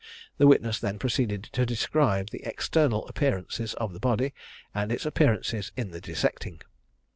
[0.39, 4.33] The witness then proceeded to describe the external appearances of the body,
[4.73, 6.63] and its appearances in the dissecting.